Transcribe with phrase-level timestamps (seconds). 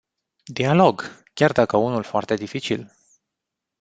[0.47, 2.95] Dialog, chiar dacă unul foarte dificil.